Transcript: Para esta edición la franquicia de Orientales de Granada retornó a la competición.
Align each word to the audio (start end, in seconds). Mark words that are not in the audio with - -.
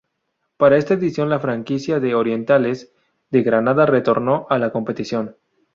Para 0.57 0.77
esta 0.77 0.95
edición 0.95 1.29
la 1.29 1.39
franquicia 1.39 1.99
de 1.99 2.15
Orientales 2.15 2.91
de 3.29 3.43
Granada 3.43 3.85
retornó 3.85 4.47
a 4.49 4.57
la 4.57 4.71
competición. 4.71 5.37